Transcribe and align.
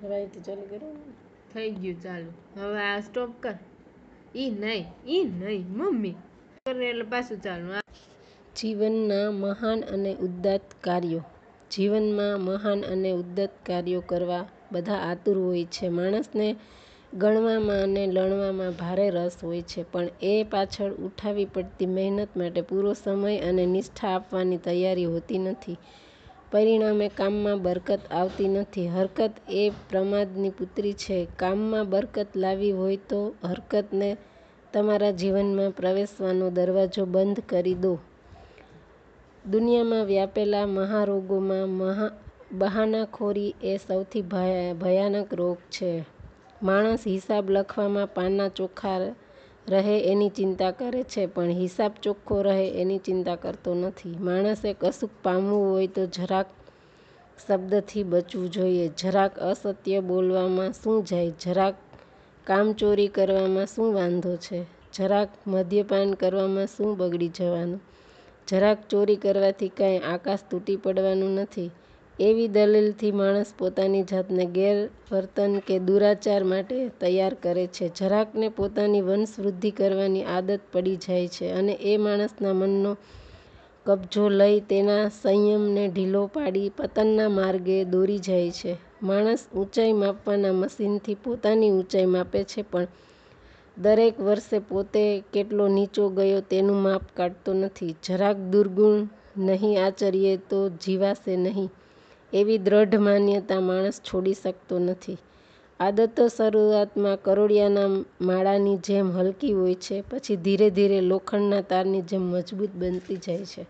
ચાલુ 0.00 0.64
કરો 0.70 0.88
થઈ 1.52 1.70
ગયું 1.72 1.98
ચાલુ. 2.00 2.30
હવે 2.56 2.80
આ 2.82 3.00
સ્ટોપ 3.00 3.30
કર. 3.40 3.56
ઈ 4.34 4.50
નહીં 4.52 4.84
ઈ 5.06 5.24
નહીં 5.40 5.64
મમ્મી. 5.70 6.16
કરે 6.66 6.84
એટલે 6.90 7.04
પાછું 7.04 7.40
ચાલુ. 7.40 7.66
આ 7.70 7.82
જીવનના 8.56 9.30
મહાન 9.34 9.80
અને 9.84 10.12
ઉદ્દાત 10.16 10.62
કાર્યો. 10.80 11.22
જીવનમાં 11.70 12.40
મહાન 12.40 12.80
અને 12.84 13.10
ઉદ્દત 13.12 13.52
કાર્યો 13.66 14.02
કરવા 14.02 14.44
બધા 14.72 15.00
આતુર 15.02 15.36
હોય 15.38 15.64
છે. 15.66 15.86
માણસને 15.90 16.48
ગણવામાં 17.12 17.82
અને 17.82 18.02
લણવામાં 18.06 18.72
ભારે 18.72 19.06
રસ 19.10 19.36
હોય 19.42 19.62
છે 19.62 19.82
પણ 19.82 20.08
એ 20.22 20.44
પાછળ 20.44 20.92
ઉઠાવી 21.06 21.44
પડતી 21.46 21.86
મહેનત 21.88 22.30
માટે 22.36 22.60
પૂરો 22.62 22.92
સમય 22.94 23.38
અને 23.40 23.64
નિષ્ઠા 23.66 24.12
આપવાની 24.14 24.56
તૈયારી 24.58 25.04
હોતી 25.04 25.38
નથી. 25.40 25.78
પરિણામે 26.52 27.08
કામમાં 27.08 27.62
બરકત 27.62 28.00
આવતી 28.12 28.48
નથી. 28.48 28.88
હરકત 28.88 29.32
એ 29.48 29.70
પ્રમાદની 29.90 30.50
પુત્રી 30.50 30.92
છે. 30.92 31.28
કામમાં 31.36 31.90
બરકત 31.90 32.26
લાવવી 32.36 32.72
હોય 32.72 32.96
તો 32.96 33.34
હરકતને 33.44 34.16
તમારા 34.72 35.10
જીવનમાં 35.10 35.70
પ્રવેશવાનો 35.70 36.50
દરવાજો 36.50 37.04
બંધ 37.04 37.40
કરી 37.40 37.74
દો. 37.74 37.98
દુનિયામાં 39.46 40.04
વ્યાપેલા 40.04 40.66
મહારોગોમાં 40.66 41.68
મહા 41.68 42.10
બહાનાખોરી 42.52 43.54
એ 43.62 43.76
સૌથી 43.76 44.22
ભયાનક 44.80 45.34
રોગ 45.34 45.56
છે. 45.56 46.04
માણસ 46.62 47.06
હિસાબ 47.06 47.50
લખવામાં 47.50 48.14
પાના 48.14 48.48
ચોખ્ખા 48.48 48.98
રહે 49.68 50.00
એની 50.00 50.28
ચિંતા 50.28 50.70
કરે 50.70 51.02
છે, 51.02 51.26
પણ 51.26 51.50
હિસાબ 51.50 51.92
ચોખ્ખો 52.02 52.42
રહે 52.42 52.70
એની 52.70 52.98
ચિંતા 52.98 53.36
કરતો 53.36 53.74
નથી. 53.74 54.16
માણસે 54.20 54.72
કશુંક 54.72 55.12
પામવું 55.22 55.72
હોય 55.72 55.86
તો 55.86 56.06
જરાક 56.06 56.46
શબ્દથી 57.46 58.02
બચવું 58.02 58.50
જોઈએ. 58.50 58.88
જરાક 58.88 59.38
અસત્ય 59.38 60.00
બોલવામાં 60.00 60.72
શું 60.72 61.04
જાય? 61.04 61.30
જરાક 61.30 61.74
કામચોરી 62.44 63.08
કરવામાં 63.08 63.66
શું 63.66 63.94
વાંધો 63.94 64.36
છે? 64.36 64.64
જરાક 64.94 65.28
મદ્યપાન 65.46 66.14
કરવામાં 66.14 66.66
શું 66.66 66.96
બગડી 66.96 67.28
જવાનું? 67.28 67.80
જરાક 68.48 68.88
ચોરી 68.88 69.16
કરવાથી 69.16 69.68
કાંઈ 69.68 69.98
આકાશ 69.98 70.38
તૂટી 70.50 70.76
પડવાનું 70.76 71.30
નથી. 71.30 71.70
એવી 72.20 72.48
દલીલથી 72.48 73.10
માણસ 73.12 73.50
પોતાની 73.58 74.02
જાતને 74.02 74.44
ગેરવર્તન 74.46 75.52
કે 75.58 75.78
દુરાચાર 75.78 76.44
માટે 76.44 76.88
તૈયાર 76.88 77.34
કરે 77.34 77.66
છે. 77.66 77.86
જરાકને 77.88 78.48
પોતાની 78.48 79.00
વંશવૃદ્ધિ 79.00 79.70
કરવાની 79.70 80.24
આદત 80.24 80.60
પડી 80.72 80.96
જાય 80.96 81.28
છે 81.28 81.50
અને 81.50 81.72
એ 81.72 81.96
માણસના 81.96 82.52
મનનો 82.52 82.92
કબજો 83.86 84.28
લઈ 84.28 84.60
તેના 84.60 85.08
સંયમને 85.22 85.88
ઢીલો 85.88 86.26
પાડી 86.26 86.68
પતનના 86.68 87.28
માર્ગે 87.28 87.84
દોરી 87.84 88.18
જાય 88.18 88.50
છે. 88.50 88.76
માણસ 89.02 89.42
ઊંચાઈ 89.56 89.92
માપવાના 89.92 90.52
મશીનથી 90.52 91.14
પોતાની 91.14 91.70
ઊંચાઈ 91.70 92.06
માપે 92.06 92.44
છે 92.44 92.62
પણ 92.62 92.86
દરેક 93.78 94.20
વર્ષે 94.20 94.58
પોતે 94.58 95.22
કેટલો 95.32 95.68
નીચો 95.68 96.08
ગયો 96.08 96.40
તેનું 96.40 96.82
માપ 96.82 97.02
કાઢતો 97.16 97.52
નથી. 97.54 97.96
જરાક 98.08 98.36
દુર્ગુણ 98.36 99.08
નહીં 99.36 99.86
આચરીએ 99.86 100.36
તો 100.36 100.68
જીવાશે 100.68 101.36
નહીં. 101.36 101.70
એવી 102.32 102.58
દ્રઢ 102.58 102.94
માન્યતા 102.94 103.60
માણસ 103.60 104.00
છોડી 104.00 104.34
શકતો 104.34 104.78
નથી. 104.78 105.16
આદતો 105.80 106.28
શરૂઆતમાં 106.28 107.22
કરોળિયાના 107.22 108.04
માળાની 108.20 108.76
જેમ 108.76 109.10
હલકી 109.10 109.52
હોય 109.52 109.74
છે, 109.74 110.00
પછી 110.00 110.36
ધીરે 110.36 110.70
ધીરે 110.70 111.00
લોખંડના 111.00 111.60
તારની 111.60 112.00
જેમ 112.00 112.22
મજબૂત 112.22 112.70
બનતી 112.74 113.16
જાય 113.16 113.44
છે. 113.44 113.66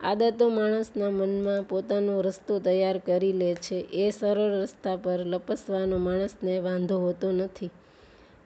આદતો 0.00 0.48
માણસના 0.48 1.10
મનમાં 1.10 1.62
પોતાનો 1.62 2.20
રસ્તો 2.20 2.58
તૈયાર 2.58 2.98
કરી 2.98 3.32
લે 3.32 3.54
છે. 3.54 3.74
એ 3.74 4.10
સરળ 4.10 4.62
રસ્તા 4.62 4.96
પર 4.96 5.20
લપસવાનો 5.24 5.98
માણસને 5.98 6.60
વાંધો 6.60 6.98
હોતો 6.98 7.32
નથી. 7.32 7.70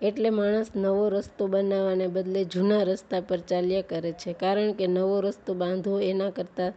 એટલે 0.02 0.30
માણસ 0.30 0.66
નવો 0.76 1.08
રસ્તો 1.08 1.46
બનાવવાને 1.46 2.06
બદલે 2.06 2.44
જૂના 2.44 2.82
રસ્તા 2.82 3.20
પર 3.20 3.38
ચાલ્યા 3.38 3.80
કરે 3.80 4.12
છે. 4.12 4.32
કારણ 4.32 4.72
કે 4.72 4.86
નવો 4.86 5.20
રસ્તો 5.20 5.54
બાંધવો 5.54 6.00
એના 6.00 6.30
કરતાં 6.30 6.72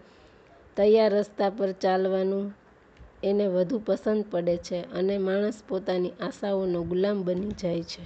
તૈયાર 0.77 1.13
રસ્તા 1.13 1.49
પર 1.49 1.71
ચાલવાનું 1.73 2.47
એને 3.23 3.45
વધુ 3.47 3.77
પસંદ 3.79 4.23
પડે 4.31 4.55
છે 4.57 4.77
અને 4.93 5.15
માણસ 5.17 5.57
પોતાની 5.67 6.17
આશાઓનો 6.19 6.79
ગુલામ 6.83 7.17
બની 7.23 7.53
જાય 7.53 7.83
છે. 7.83 8.03